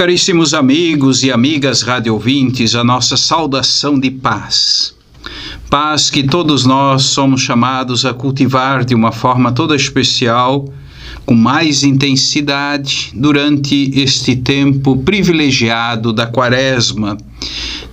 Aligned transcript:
Caríssimos 0.00 0.54
amigos 0.54 1.22
e 1.24 1.30
amigas 1.30 1.82
radiovintes, 1.82 2.74
a 2.74 2.82
nossa 2.82 3.18
saudação 3.18 4.00
de 4.00 4.10
paz. 4.10 4.94
Paz 5.68 6.08
que 6.08 6.22
todos 6.22 6.64
nós 6.64 7.02
somos 7.02 7.42
chamados 7.42 8.06
a 8.06 8.14
cultivar 8.14 8.82
de 8.82 8.94
uma 8.94 9.12
forma 9.12 9.52
toda 9.52 9.76
especial, 9.76 10.66
com 11.26 11.34
mais 11.34 11.84
intensidade, 11.84 13.12
durante 13.14 13.90
este 13.94 14.36
tempo 14.36 14.96
privilegiado 14.96 16.14
da 16.14 16.26
Quaresma, 16.26 17.18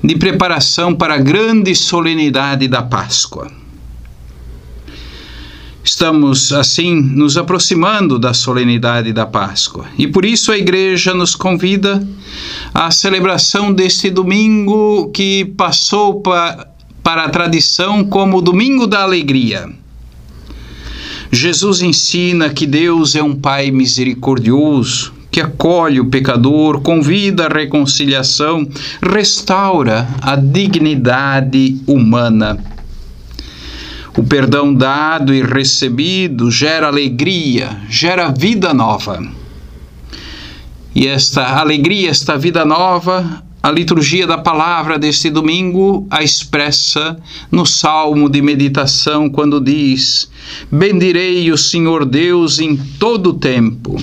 de 0.02 0.16
preparação 0.16 0.96
para 0.96 1.16
a 1.16 1.20
grande 1.20 1.76
solenidade 1.76 2.70
da 2.70 2.82
Páscoa. 2.82 3.52
Estamos, 5.98 6.54
assim, 6.54 6.94
nos 6.94 7.38
aproximando 7.38 8.20
da 8.20 8.32
solenidade 8.32 9.12
da 9.12 9.26
Páscoa 9.26 9.86
e 9.98 10.06
por 10.06 10.26
isso 10.26 10.52
a 10.52 10.58
Igreja 10.58 11.12
nos 11.16 11.34
convida 11.34 12.08
à 12.72 12.92
celebração 12.92 13.74
deste 13.74 14.12
domingo 14.12 15.10
que 15.10 15.46
passou 15.58 16.22
pa, 16.22 16.68
para 17.02 17.24
a 17.24 17.30
tradição 17.30 18.04
como 18.04 18.38
o 18.38 18.42
Domingo 18.44 18.86
da 18.86 19.02
Alegria. 19.02 19.72
Jesus 21.32 21.82
ensina 21.82 22.52
que 22.52 22.68
Deus 22.68 23.16
é 23.16 23.24
um 23.24 23.34
Pai 23.34 23.72
misericordioso, 23.72 25.12
que 25.32 25.42
acolhe 25.42 26.00
o 26.00 26.06
pecador, 26.06 26.80
convida 26.82 27.48
à 27.48 27.50
reconciliação, 27.50 28.70
restaura 29.02 30.08
a 30.22 30.36
dignidade 30.36 31.82
humana. 31.88 32.77
O 34.18 34.24
perdão 34.24 34.74
dado 34.74 35.32
e 35.32 35.44
recebido 35.44 36.50
gera 36.50 36.88
alegria, 36.88 37.80
gera 37.88 38.32
vida 38.32 38.74
nova. 38.74 39.24
E 40.96 41.06
esta 41.06 41.60
alegria, 41.60 42.10
esta 42.10 42.36
vida 42.36 42.66
nova, 42.66 43.44
a 43.62 43.70
liturgia 43.70 44.26
da 44.26 44.40
palavra 44.40 44.98
deste 44.98 45.30
domingo 45.30 46.08
a 46.10 46.24
expressa 46.24 47.16
no 47.52 47.64
salmo 47.64 48.28
de 48.28 48.42
meditação, 48.42 49.30
quando 49.30 49.62
diz: 49.62 50.28
Bendirei 50.72 51.52
o 51.52 51.58
Senhor 51.58 52.04
Deus 52.04 52.58
em 52.58 52.76
todo 52.76 53.32
o 53.32 53.34
tempo, 53.34 54.02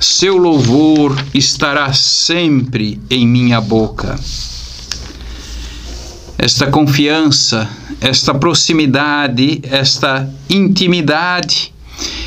seu 0.00 0.36
louvor 0.36 1.16
estará 1.32 1.92
sempre 1.92 3.00
em 3.08 3.28
minha 3.28 3.60
boca. 3.60 4.18
Esta 6.36 6.66
confiança 6.66 7.70
esta 8.02 8.34
proximidade, 8.34 9.60
esta 9.62 10.28
intimidade, 10.50 11.72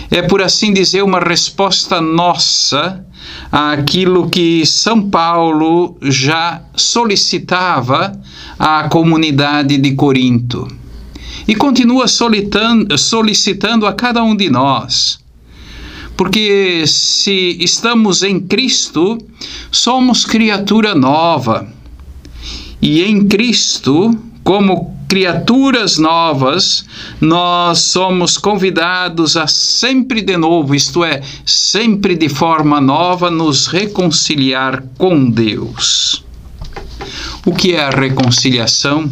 é 0.10 0.22
por 0.22 0.42
assim 0.42 0.72
dizer 0.72 1.04
uma 1.04 1.20
resposta 1.20 2.00
nossa 2.00 3.06
àquilo 3.52 4.30
que 4.30 4.66
São 4.66 5.10
Paulo 5.10 5.98
já 6.02 6.62
solicitava 6.76 8.18
à 8.58 8.88
comunidade 8.88 9.78
de 9.78 9.94
Corinto. 9.96 10.68
E 11.48 11.54
continua 11.56 12.06
solicitando 12.08 13.86
a 13.86 13.94
cada 13.94 14.24
um 14.24 14.36
de 14.36 14.50
nós. 14.50 15.20
Porque 16.16 16.86
se 16.88 17.58
estamos 17.60 18.24
em 18.24 18.40
Cristo, 18.40 19.18
somos 19.70 20.26
criatura 20.26 20.96
nova. 20.96 21.68
E 22.82 23.04
em 23.04 23.28
Cristo, 23.28 24.18
como 24.44 24.95
criaturas 25.08 25.98
novas, 25.98 26.86
nós 27.22 27.80
somos 27.80 28.38
convidados 28.38 29.38
a 29.38 29.48
sempre 29.48 30.22
de 30.22 30.38
novo, 30.38 30.76
isto 30.76 31.04
é, 31.04 31.22
sempre 31.46 32.16
de 32.16 32.30
forma 32.30 32.82
nova, 32.82 33.30
nos 33.30 33.68
reconciliar 33.68 34.84
com 34.98 35.30
Deus. 35.30 36.24
O 37.46 37.54
que 37.54 37.76
é 37.76 37.84
a 37.84 37.90
reconciliação? 37.90 39.10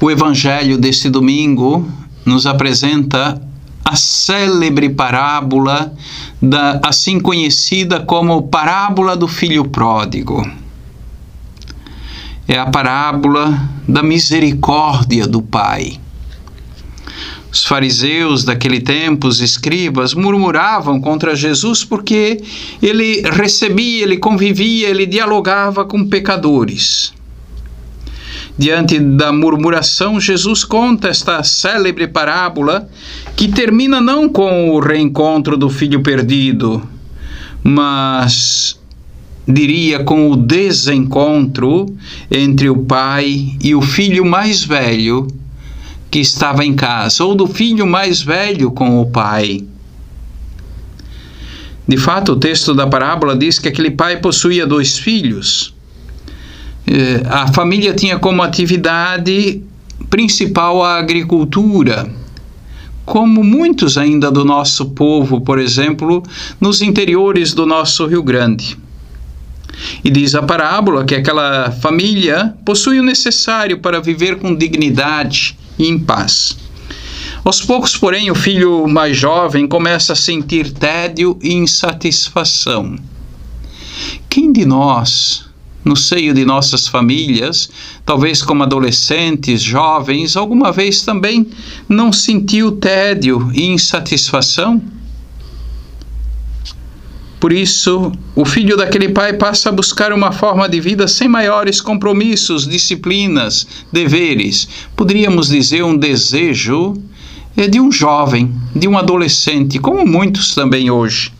O 0.00 0.10
Evangelho 0.10 0.78
deste 0.78 1.08
domingo 1.08 1.88
nos 2.24 2.46
apresenta 2.46 3.40
a 3.84 3.94
célebre 3.94 4.90
parábola 4.90 5.94
da 6.42 6.80
assim 6.82 7.20
conhecida 7.20 8.00
como 8.00 8.48
parábola 8.48 9.16
do 9.16 9.28
filho 9.28 9.64
pródigo 9.66 10.44
é 12.48 12.58
a 12.58 12.66
parábola 12.66 13.68
da 13.88 14.02
misericórdia 14.02 15.26
do 15.26 15.42
Pai. 15.42 15.98
Os 17.50 17.64
fariseus 17.64 18.44
daquele 18.44 18.80
tempo, 18.80 19.26
os 19.26 19.40
escribas, 19.40 20.12
murmuravam 20.12 21.00
contra 21.00 21.34
Jesus 21.34 21.82
porque 21.82 22.42
ele 22.82 23.22
recebia, 23.22 24.02
ele 24.02 24.18
convivia, 24.18 24.88
ele 24.88 25.06
dialogava 25.06 25.84
com 25.84 26.06
pecadores. 26.06 27.14
Diante 28.58 28.98
da 28.98 29.32
murmuração, 29.32 30.20
Jesus 30.20 30.64
conta 30.64 31.08
esta 31.08 31.42
célebre 31.42 32.06
parábola 32.06 32.88
que 33.34 33.48
termina 33.48 34.00
não 34.00 34.28
com 34.28 34.70
o 34.70 34.78
reencontro 34.78 35.56
do 35.56 35.68
filho 35.68 36.02
perdido, 36.02 36.86
mas 37.62 38.78
diria 39.46 40.02
com 40.02 40.30
o 40.30 40.36
desencontro 40.36 41.86
entre 42.30 42.68
o 42.68 42.78
pai 42.78 43.56
e 43.62 43.74
o 43.74 43.80
filho 43.80 44.24
mais 44.24 44.64
velho 44.64 45.28
que 46.10 46.18
estava 46.18 46.64
em 46.64 46.74
casa, 46.74 47.24
ou 47.24 47.34
do 47.34 47.46
filho 47.46 47.86
mais 47.86 48.22
velho 48.22 48.70
com 48.70 49.00
o 49.00 49.06
pai. 49.06 49.64
De 51.86 51.96
fato, 51.96 52.32
o 52.32 52.36
texto 52.36 52.74
da 52.74 52.86
parábola 52.86 53.36
diz 53.36 53.58
que 53.58 53.68
aquele 53.68 53.90
pai 53.90 54.16
possuía 54.16 54.66
dois 54.66 54.98
filhos. 54.98 55.74
Eh, 56.86 57.22
a 57.28 57.52
família 57.52 57.94
tinha 57.94 58.18
como 58.18 58.42
atividade 58.42 59.62
principal 60.10 60.82
a 60.82 60.98
agricultura, 60.98 62.10
como 63.04 63.44
muitos 63.44 63.96
ainda 63.96 64.30
do 64.30 64.44
nosso 64.44 64.86
povo, 64.86 65.40
por 65.40 65.58
exemplo, 65.58 66.22
nos 66.60 66.82
interiores 66.82 67.54
do 67.54 67.64
nosso 67.64 68.04
Rio 68.06 68.22
Grande. 68.22 68.76
E 70.02 70.10
diz 70.10 70.34
a 70.34 70.42
parábola 70.42 71.04
que 71.04 71.14
aquela 71.14 71.70
família 71.70 72.54
possui 72.64 72.98
o 72.98 73.02
necessário 73.02 73.78
para 73.78 74.00
viver 74.00 74.36
com 74.36 74.54
dignidade 74.54 75.56
e 75.78 75.86
em 75.86 75.98
paz. 75.98 76.56
Aos 77.44 77.60
poucos, 77.60 77.96
porém, 77.96 78.30
o 78.30 78.34
filho 78.34 78.88
mais 78.88 79.16
jovem 79.16 79.68
começa 79.68 80.14
a 80.14 80.16
sentir 80.16 80.72
tédio 80.72 81.38
e 81.40 81.52
insatisfação. 81.52 82.96
Quem 84.28 84.52
de 84.52 84.64
nós, 84.64 85.44
no 85.84 85.96
seio 85.96 86.34
de 86.34 86.44
nossas 86.44 86.88
famílias, 86.88 87.70
talvez 88.04 88.42
como 88.42 88.64
adolescentes, 88.64 89.62
jovens, 89.62 90.36
alguma 90.36 90.72
vez 90.72 91.02
também 91.02 91.46
não 91.88 92.12
sentiu 92.12 92.72
tédio 92.72 93.48
e 93.54 93.64
insatisfação? 93.66 94.82
Por 97.38 97.52
isso, 97.52 98.12
o 98.34 98.44
filho 98.44 98.76
daquele 98.76 99.10
pai 99.10 99.34
passa 99.34 99.68
a 99.68 99.72
buscar 99.72 100.12
uma 100.12 100.32
forma 100.32 100.68
de 100.68 100.80
vida 100.80 101.06
sem 101.06 101.28
maiores 101.28 101.80
compromissos, 101.80 102.66
disciplinas, 102.66 103.66
deveres. 103.92 104.66
Poderíamos 104.96 105.48
dizer 105.48 105.84
um 105.84 105.96
desejo 105.96 106.94
é 107.56 107.66
de 107.66 107.80
um 107.80 107.90
jovem, 107.90 108.54
de 108.74 108.86
um 108.86 108.98
adolescente, 108.98 109.78
como 109.78 110.06
muitos 110.06 110.54
também 110.54 110.90
hoje. 110.90 111.32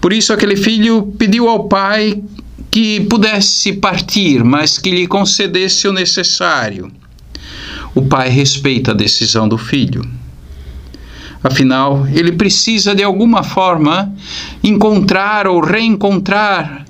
Por 0.00 0.12
isso, 0.12 0.32
aquele 0.32 0.56
filho 0.56 1.14
pediu 1.16 1.48
ao 1.48 1.68
pai 1.68 2.22
que 2.70 3.00
pudesse 3.00 3.72
partir, 3.74 4.42
mas 4.42 4.78
que 4.78 4.90
lhe 4.90 5.06
concedesse 5.06 5.86
o 5.86 5.92
necessário. 5.92 6.90
O 7.94 8.02
pai 8.02 8.28
respeita 8.28 8.92
a 8.92 8.94
decisão 8.94 9.48
do 9.48 9.58
filho. 9.58 10.02
Afinal, 11.42 12.06
ele 12.08 12.32
precisa 12.32 12.94
de 12.94 13.02
alguma 13.02 13.42
forma 13.42 14.14
encontrar 14.62 15.46
ou 15.46 15.60
reencontrar 15.60 16.84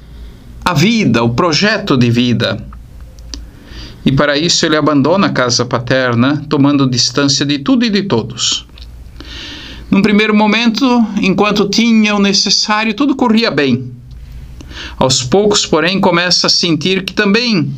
a 0.65 0.75
vida, 0.75 1.23
o 1.23 1.31
projeto 1.31 1.97
de 1.97 2.11
vida. 2.11 2.65
E 4.05 4.13
para 4.13 4.39
isso 4.39 4.65
ele 4.65 4.77
abandona 4.77 5.29
a 5.29 5.33
casa 5.33 5.65
paterna, 5.65 6.45
tomando 6.49 6.89
distância 6.89 7.45
de 7.45 7.59
tudo 7.59 7.85
e 7.85 7.91
de 7.91 8.03
todos. 8.03 8.67
Num 9.91 10.03
primeiro 10.03 10.35
momento, 10.35 10.87
enquanto 11.21 11.69
tinha 11.69 12.15
o 12.15 12.21
necessário, 12.21 12.95
tudo 12.95 13.17
corria 13.17 13.51
bem. 13.51 13.91
Aos 14.97 15.23
poucos, 15.23 15.67
porém, 15.67 16.01
começa 16.01 16.47
a 16.47 16.51
sentir 16.51 17.05
que 17.05 17.13
também, 17.13 17.73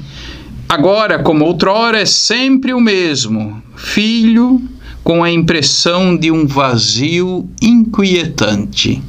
agora 0.68 1.18
como 1.18 1.44
outrora, 1.44 2.00
é 2.00 2.06
sempre 2.06 2.74
o 2.74 2.80
mesmo: 2.80 3.62
filho 3.74 4.62
com 5.02 5.24
a 5.24 5.30
impressão 5.30 6.16
de 6.16 6.30
um 6.30 6.46
vazio 6.46 7.48
inquietante. 7.60 9.02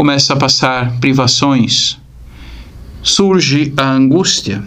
Começa 0.00 0.32
a 0.32 0.36
passar 0.36 0.98
privações, 0.98 1.98
surge 3.02 3.70
a 3.76 3.90
angústia. 3.90 4.64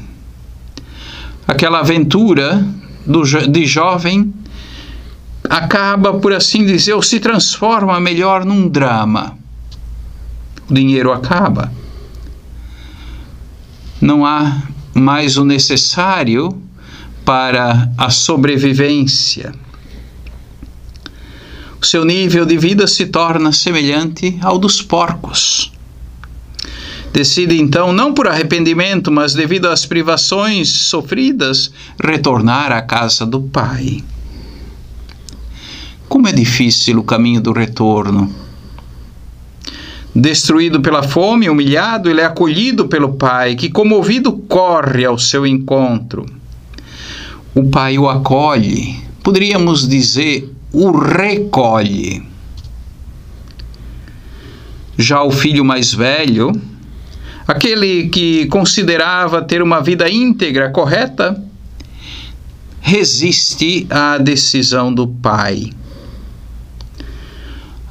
Aquela 1.48 1.80
aventura 1.80 2.64
do, 3.04 3.24
de 3.24 3.66
jovem 3.66 4.32
acaba, 5.50 6.20
por 6.20 6.34
assim 6.34 6.64
dizer, 6.64 6.94
ou 6.94 7.02
se 7.02 7.20
transforma 7.20 8.00
melhor 8.00 8.46
num 8.46 8.70
drama. 8.70 9.36
O 10.70 10.74
dinheiro 10.76 11.12
acaba. 11.12 11.74
Não 14.00 14.24
há 14.24 14.62
mais 14.94 15.36
o 15.36 15.44
necessário 15.44 16.62
para 17.26 17.92
a 17.98 18.12
sobrevivência. 18.12 19.52
Seu 21.84 22.06
nível 22.06 22.46
de 22.46 22.58
vida 22.58 22.88
se 22.88 23.08
torna 23.08 23.52
semelhante 23.52 24.38
ao 24.42 24.58
dos 24.58 24.82
porcos. 24.82 25.72
Decide 27.12 27.60
então, 27.60 27.92
não 27.92 28.14
por 28.14 28.28
arrependimento, 28.28 29.12
mas 29.12 29.34
devido 29.34 29.68
às 29.68 29.86
privações 29.86 30.70
sofridas, 30.70 31.72
retornar 32.02 32.72
à 32.72 32.82
casa 32.82 33.26
do 33.26 33.42
Pai. 33.42 34.04
Como 36.08 36.28
é 36.28 36.32
difícil 36.32 37.00
o 37.00 37.04
caminho 37.04 37.42
do 37.42 37.52
retorno. 37.52 38.34
Destruído 40.16 40.80
pela 40.80 41.04
fome, 41.04 41.50
humilhado, 41.50 42.10
ele 42.10 42.22
é 42.22 42.26
acolhido 42.26 42.88
pelo 42.88 43.14
Pai, 43.14 43.56
que 43.56 43.70
comovido 43.70 44.32
corre 44.32 45.06
ao 45.06 45.20
seu 45.20 45.46
encontro. 45.46 46.26
O 47.54 47.70
Pai 47.70 47.98
o 47.98 48.10
acolhe, 48.10 48.96
poderíamos 49.22 49.88
dizer, 49.88 50.53
o 50.74 50.92
recolhe. 50.92 52.26
Já 54.98 55.24
o 55.24 55.32
filho 55.32 55.64
mais 55.64 55.94
velho, 55.94 56.52
aquele 57.48 58.10
que 58.10 58.48
considerava 58.48 59.42
ter 59.42 59.62
uma 59.62 59.82
vida 59.82 60.10
íntegra, 60.10 60.72
correta, 60.72 61.42
resiste 62.82 63.86
à 63.90 64.18
decisão 64.18 64.94
do 64.94 65.08
pai. 65.08 65.72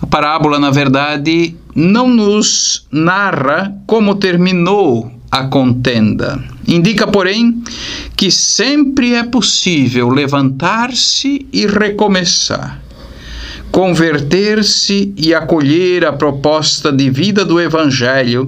A 0.01 0.07
parábola, 0.07 0.59
na 0.59 0.71
verdade, 0.71 1.57
não 1.75 2.09
nos 2.09 2.87
narra 2.91 3.75
como 3.87 4.17
terminou 4.17 5.22
a 5.33 5.45
contenda. 5.45 6.45
Indica, 6.69 7.07
porém, 7.07 7.65
que 8.15 8.31
sempre 8.31 9.15
é 9.15 9.25
possível 9.25 10.11
levantar-se 10.11 11.47
e 11.51 11.67
recomeçar 11.67 12.83
converter-se 13.73 15.15
e 15.17 15.35
acolher 15.35 16.05
a 16.05 16.13
proposta 16.13 16.93
de 16.93 17.09
vida 17.09 17.43
do 17.43 17.59
Evangelho, 17.59 18.45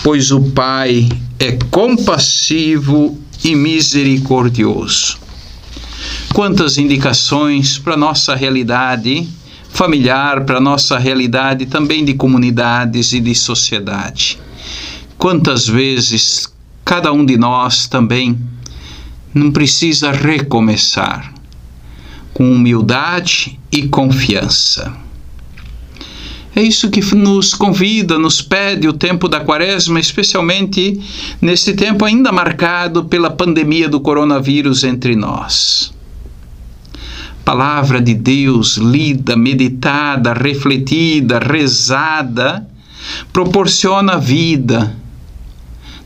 pois 0.00 0.30
o 0.30 0.40
Pai 0.52 1.08
é 1.40 1.58
compassivo 1.72 3.18
e 3.42 3.56
misericordioso. 3.56 5.18
Quantas 6.32 6.78
indicações 6.78 7.78
para 7.78 7.96
nossa 7.96 8.36
realidade 8.36 9.28
familiar, 9.70 10.44
para 10.44 10.60
nossa 10.60 10.98
realidade 10.98 11.66
também 11.66 12.04
de 12.04 12.14
comunidades 12.14 13.12
e 13.12 13.20
de 13.20 13.34
sociedade. 13.34 14.38
Quantas 15.20 15.68
vezes 15.68 16.50
cada 16.82 17.12
um 17.12 17.26
de 17.26 17.36
nós 17.36 17.86
também 17.86 18.38
não 19.34 19.52
precisa 19.52 20.10
recomeçar 20.10 21.34
com 22.32 22.50
humildade 22.50 23.60
e 23.70 23.86
confiança. 23.86 24.96
É 26.56 26.62
isso 26.62 26.88
que 26.88 27.02
nos 27.14 27.52
convida, 27.52 28.18
nos 28.18 28.40
pede 28.40 28.88
o 28.88 28.94
tempo 28.94 29.28
da 29.28 29.40
quaresma, 29.40 30.00
especialmente 30.00 30.98
neste 31.38 31.74
tempo 31.74 32.06
ainda 32.06 32.32
marcado 32.32 33.04
pela 33.04 33.28
pandemia 33.28 33.90
do 33.90 34.00
coronavírus 34.00 34.84
entre 34.84 35.14
nós. 35.14 35.92
Palavra 37.44 38.00
de 38.00 38.14
Deus 38.14 38.78
lida, 38.78 39.36
meditada, 39.36 40.32
refletida, 40.32 41.38
rezada, 41.38 42.66
proporciona 43.34 44.16
vida, 44.16 44.96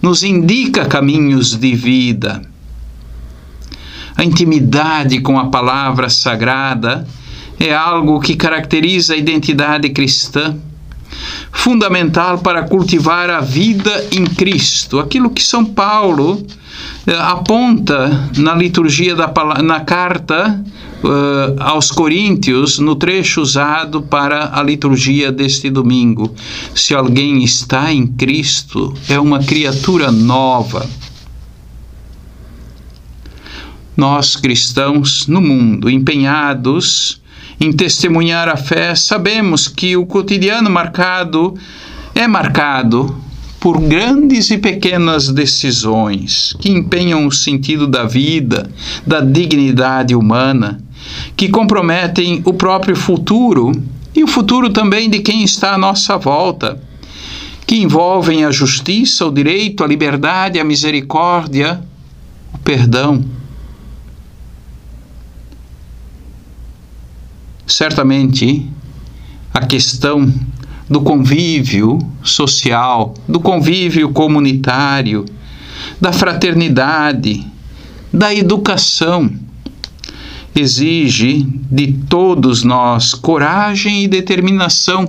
nos 0.04 0.22
indica 0.22 0.84
caminhos 0.84 1.56
de 1.56 1.74
vida 1.74 2.42
a 4.16 4.22
intimidade 4.22 5.20
com 5.20 5.38
a 5.38 5.46
palavra 5.46 6.08
sagrada 6.08 7.06
é 7.58 7.74
algo 7.74 8.20
que 8.20 8.36
caracteriza 8.36 9.14
a 9.14 9.16
identidade 9.16 9.88
cristã, 9.90 10.56
fundamental 11.50 12.38
para 12.38 12.62
cultivar 12.62 13.28
a 13.30 13.40
vida 13.40 13.90
em 14.12 14.24
Cristo. 14.24 15.00
Aquilo 15.00 15.30
que 15.30 15.42
São 15.42 15.64
Paulo 15.64 16.44
eh, 17.06 17.16
aponta 17.18 18.30
na 18.36 18.54
liturgia 18.54 19.14
da 19.14 19.32
na 19.62 19.80
carta 19.80 20.62
uh, 21.04 21.60
aos 21.60 21.90
Coríntios, 21.90 22.78
no 22.78 22.96
trecho 22.96 23.40
usado 23.40 24.02
para 24.02 24.58
a 24.58 24.62
liturgia 24.62 25.30
deste 25.30 25.70
domingo. 25.70 26.34
Se 26.74 26.94
alguém 26.94 27.44
está 27.44 27.92
em 27.92 28.06
Cristo, 28.06 28.94
é 29.08 29.20
uma 29.20 29.38
criatura 29.38 30.10
nova 30.10 30.88
nós 33.96 34.34
cristãos 34.34 35.26
no 35.26 35.40
mundo, 35.40 35.88
empenhados 35.88 37.20
em 37.60 37.72
testemunhar 37.72 38.48
a 38.48 38.56
fé, 38.56 38.94
sabemos 38.94 39.68
que 39.68 39.96
o 39.96 40.04
cotidiano 40.04 40.68
marcado 40.68 41.54
é 42.14 42.26
marcado 42.26 43.16
por 43.60 43.80
grandes 43.80 44.50
e 44.50 44.58
pequenas 44.58 45.28
decisões 45.28 46.54
que 46.58 46.70
empenham 46.70 47.26
o 47.26 47.32
sentido 47.32 47.86
da 47.86 48.04
vida, 48.04 48.70
da 49.06 49.20
dignidade 49.20 50.14
humana, 50.14 50.78
que 51.36 51.48
comprometem 51.48 52.42
o 52.44 52.52
próprio 52.52 52.96
futuro 52.96 53.72
e 54.14 54.22
o 54.22 54.28
futuro 54.28 54.70
também 54.70 55.10
de 55.10 55.20
quem 55.20 55.42
está 55.42 55.74
à 55.74 55.78
nossa 55.78 56.16
volta, 56.16 56.80
que 57.66 57.76
envolvem 57.76 58.44
a 58.44 58.50
justiça, 58.50 59.26
o 59.26 59.32
direito, 59.32 59.82
a 59.82 59.86
liberdade, 59.86 60.60
a 60.60 60.64
misericórdia, 60.64 61.82
o 62.52 62.58
perdão. 62.58 63.24
certamente 67.66 68.68
a 69.52 69.64
questão 69.66 70.32
do 70.88 71.00
convívio 71.00 71.98
social, 72.22 73.14
do 73.28 73.40
convívio 73.40 74.10
comunitário, 74.10 75.24
da 76.00 76.12
fraternidade, 76.12 77.44
da 78.12 78.34
educação, 78.34 79.30
exige 80.54 81.46
de 81.70 81.92
todos 82.08 82.62
nós 82.62 83.14
coragem 83.14 84.04
e 84.04 84.08
determinação 84.08 85.06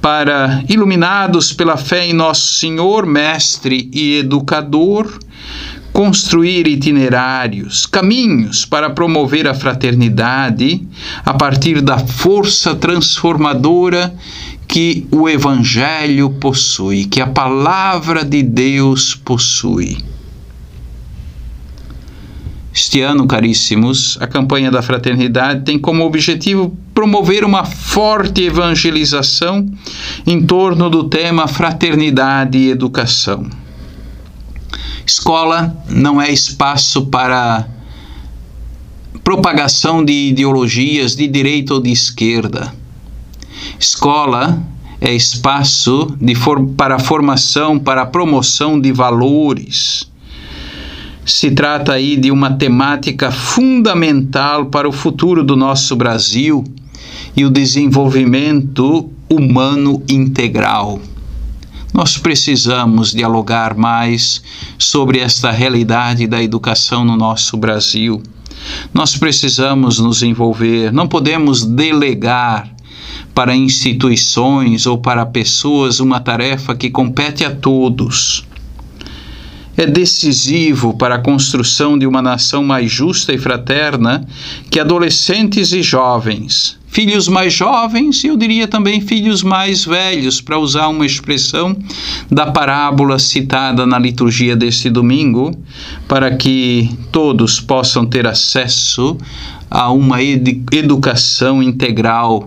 para, 0.00 0.64
iluminados 0.68 1.52
pela 1.52 1.76
fé 1.76 2.06
em 2.06 2.12
Nosso 2.12 2.54
Senhor, 2.54 3.04
Mestre 3.04 3.90
e 3.92 4.18
Educador, 4.18 5.18
construir 5.92 6.66
itinerários, 6.66 7.84
caminhos 7.84 8.64
para 8.64 8.90
promover 8.90 9.46
a 9.46 9.54
fraternidade 9.54 10.86
a 11.24 11.34
partir 11.34 11.82
da 11.82 11.98
força 11.98 12.74
transformadora 12.74 14.14
que 14.66 15.06
o 15.10 15.28
Evangelho 15.28 16.30
possui, 16.30 17.04
que 17.04 17.20
a 17.20 17.26
palavra 17.26 18.24
de 18.24 18.42
Deus 18.42 19.14
possui. 19.14 19.98
Este 22.82 23.02
ano, 23.02 23.26
caríssimos, 23.26 24.16
a 24.22 24.26
campanha 24.26 24.70
da 24.70 24.80
fraternidade 24.80 25.66
tem 25.66 25.78
como 25.78 26.02
objetivo 26.02 26.74
promover 26.94 27.44
uma 27.44 27.62
forte 27.62 28.44
evangelização 28.44 29.70
em 30.26 30.40
torno 30.46 30.88
do 30.88 31.04
tema 31.04 31.46
fraternidade 31.46 32.56
e 32.56 32.70
educação. 32.70 33.46
Escola 35.06 35.76
não 35.90 36.22
é 36.22 36.32
espaço 36.32 37.04
para 37.04 37.68
propagação 39.22 40.02
de 40.02 40.30
ideologias 40.30 41.14
de 41.14 41.28
direita 41.28 41.74
ou 41.74 41.80
de 41.80 41.92
esquerda. 41.92 42.74
Escola 43.78 44.58
é 45.02 45.12
espaço 45.12 46.16
for 46.34 46.64
para 46.78 46.98
formação, 46.98 47.78
para 47.78 48.06
promoção 48.06 48.80
de 48.80 48.90
valores. 48.90 50.09
Se 51.30 51.48
trata 51.52 51.92
aí 51.92 52.16
de 52.16 52.32
uma 52.32 52.50
temática 52.54 53.30
fundamental 53.30 54.66
para 54.66 54.88
o 54.88 54.92
futuro 54.92 55.44
do 55.44 55.54
nosso 55.56 55.94
Brasil 55.94 56.64
e 57.36 57.44
o 57.44 57.50
desenvolvimento 57.50 59.08
humano 59.30 60.02
integral. 60.08 61.00
Nós 61.94 62.18
precisamos 62.18 63.12
dialogar 63.12 63.76
mais 63.76 64.42
sobre 64.76 65.20
esta 65.20 65.52
realidade 65.52 66.26
da 66.26 66.42
educação 66.42 67.04
no 67.04 67.16
nosso 67.16 67.56
Brasil. 67.56 68.20
Nós 68.92 69.16
precisamos 69.16 70.00
nos 70.00 70.24
envolver, 70.24 70.92
não 70.92 71.06
podemos 71.06 71.64
delegar 71.64 72.68
para 73.32 73.54
instituições 73.54 74.84
ou 74.84 74.98
para 74.98 75.24
pessoas 75.24 76.00
uma 76.00 76.18
tarefa 76.18 76.74
que 76.74 76.90
compete 76.90 77.44
a 77.44 77.54
todos. 77.54 78.49
É 79.76 79.86
decisivo 79.86 80.94
para 80.94 81.16
a 81.16 81.18
construção 81.18 81.98
de 81.98 82.06
uma 82.06 82.20
nação 82.20 82.62
mais 82.64 82.90
justa 82.90 83.32
e 83.32 83.38
fraterna 83.38 84.26
que 84.70 84.80
adolescentes 84.80 85.72
e 85.72 85.82
jovens, 85.82 86.78
filhos 86.88 87.28
mais 87.28 87.52
jovens 87.52 88.22
e 88.24 88.26
eu 88.26 88.36
diria 88.36 88.66
também 88.66 89.00
filhos 89.00 89.42
mais 89.42 89.84
velhos, 89.84 90.40
para 90.40 90.58
usar 90.58 90.88
uma 90.88 91.06
expressão 91.06 91.76
da 92.30 92.50
parábola 92.50 93.18
citada 93.18 93.86
na 93.86 93.98
liturgia 93.98 94.56
deste 94.56 94.90
domingo, 94.90 95.56
para 96.08 96.36
que 96.36 96.90
todos 97.12 97.60
possam 97.60 98.04
ter 98.04 98.26
acesso 98.26 99.16
a 99.70 99.90
uma 99.90 100.20
educação 100.22 101.62
integral 101.62 102.44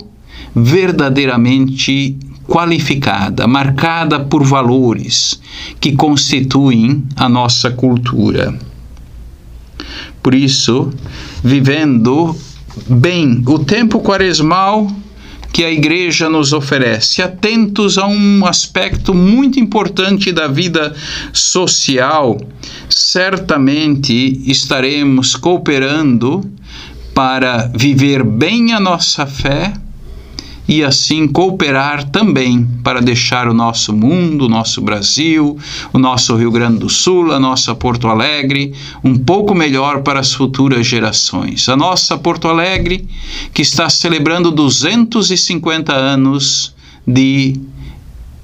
verdadeiramente 0.55 2.17
qualificada, 2.47 3.47
marcada 3.47 4.19
por 4.19 4.43
valores 4.43 5.39
que 5.79 5.93
constituem 5.93 7.03
a 7.15 7.29
nossa 7.29 7.71
cultura. 7.71 8.57
Por 10.21 10.33
isso, 10.33 10.91
vivendo 11.43 12.35
bem 12.87 13.43
o 13.45 13.59
tempo 13.59 13.99
quaresmal 13.99 14.89
que 15.51 15.63
a 15.63 15.71
igreja 15.71 16.29
nos 16.29 16.51
oferece, 16.51 17.21
atentos 17.21 17.99
a 17.99 18.07
um 18.07 18.43
aspecto 18.45 19.13
muito 19.13 19.59
importante 19.59 20.31
da 20.31 20.47
vida 20.47 20.95
social, 21.31 22.39
certamente 22.89 24.41
estaremos 24.49 25.35
cooperando 25.35 26.49
para 27.13 27.71
viver 27.75 28.23
bem 28.23 28.73
a 28.73 28.79
nossa 28.79 29.27
fé 29.27 29.73
e 30.67 30.83
assim 30.83 31.27
cooperar 31.27 32.09
também 32.09 32.65
para 32.83 33.01
deixar 33.01 33.47
o 33.47 33.53
nosso 33.53 33.93
mundo, 33.93 34.45
o 34.45 34.49
nosso 34.49 34.81
Brasil, 34.81 35.57
o 35.91 35.99
nosso 35.99 36.35
Rio 36.35 36.51
Grande 36.51 36.79
do 36.79 36.89
Sul, 36.89 37.31
a 37.33 37.39
nossa 37.39 37.75
Porto 37.75 38.07
Alegre 38.07 38.73
um 39.03 39.17
pouco 39.17 39.53
melhor 39.53 40.01
para 40.03 40.19
as 40.19 40.33
futuras 40.33 40.87
gerações. 40.87 41.67
A 41.67 41.75
nossa 41.75 42.17
Porto 42.17 42.47
Alegre 42.47 43.07
que 43.53 43.61
está 43.61 43.89
celebrando 43.89 44.51
250 44.51 45.93
anos 45.93 46.73
de 47.05 47.59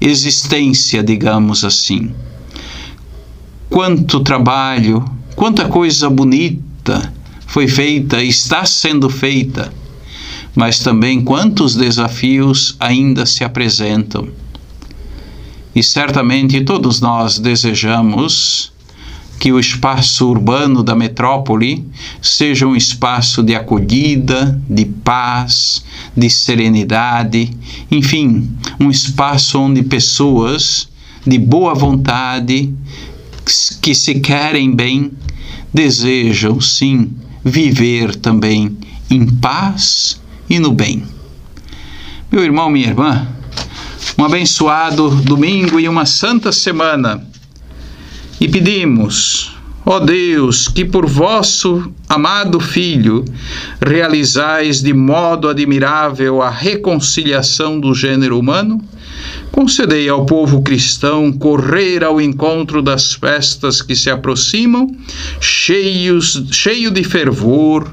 existência, 0.00 1.02
digamos 1.02 1.64
assim. 1.64 2.12
Quanto 3.70 4.20
trabalho, 4.20 5.04
quanta 5.34 5.66
coisa 5.68 6.10
bonita 6.10 7.12
foi 7.46 7.66
feita, 7.66 8.22
está 8.22 8.64
sendo 8.64 9.08
feita 9.08 9.72
mas 10.54 10.80
também 10.80 11.22
quantos 11.22 11.74
desafios 11.74 12.76
ainda 12.78 13.24
se 13.26 13.44
apresentam. 13.44 14.28
E 15.74 15.82
certamente 15.82 16.60
todos 16.62 17.00
nós 17.00 17.38
desejamos 17.38 18.72
que 19.38 19.52
o 19.52 19.58
espaço 19.58 20.28
urbano 20.28 20.82
da 20.82 20.94
metrópole 20.94 21.86
seja 22.20 22.66
um 22.66 22.76
espaço 22.76 23.42
de 23.42 23.54
acolhida, 23.54 24.60
de 24.68 24.84
paz, 24.84 25.82
de 26.14 26.28
serenidade, 26.28 27.50
enfim, 27.90 28.50
um 28.78 28.90
espaço 28.90 29.58
onde 29.58 29.82
pessoas 29.82 30.88
de 31.26 31.38
boa 31.38 31.74
vontade, 31.74 32.74
que 33.80 33.94
se 33.94 34.20
querem 34.20 34.74
bem, 34.74 35.12
desejam 35.72 36.60
sim 36.60 37.10
viver 37.42 38.16
também 38.16 38.76
em 39.08 39.26
paz 39.26 40.20
e 40.50 40.58
no 40.58 40.72
bem. 40.72 41.04
Meu 42.30 42.42
irmão, 42.42 42.68
minha 42.68 42.88
irmã, 42.88 43.28
um 44.18 44.24
abençoado 44.24 45.08
domingo 45.10 45.78
e 45.78 45.88
uma 45.88 46.04
santa 46.04 46.50
semana. 46.50 47.24
E 48.40 48.48
pedimos, 48.48 49.56
ó 49.86 50.00
Deus, 50.00 50.66
que 50.66 50.84
por 50.84 51.06
vosso 51.06 51.92
amado 52.08 52.58
Filho 52.58 53.24
realizais 53.80 54.82
de 54.82 54.92
modo 54.92 55.48
admirável 55.48 56.42
a 56.42 56.50
reconciliação 56.50 57.78
do 57.78 57.94
gênero 57.94 58.36
humano, 58.36 58.82
concedei 59.52 60.08
ao 60.08 60.26
povo 60.26 60.62
cristão 60.62 61.30
correr 61.30 62.02
ao 62.02 62.20
encontro 62.20 62.82
das 62.82 63.12
festas 63.12 63.80
que 63.80 63.94
se 63.94 64.10
aproximam, 64.10 64.88
cheios, 65.40 66.44
cheio 66.50 66.90
de 66.90 67.04
fervor 67.04 67.88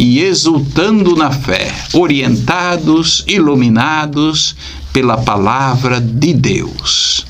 e 0.00 0.20
exultando 0.20 1.14
na 1.14 1.30
fé, 1.30 1.70
orientados, 1.92 3.22
iluminados 3.26 4.56
pela 4.94 5.18
palavra 5.18 6.00
de 6.00 6.32
Deus. 6.32 7.26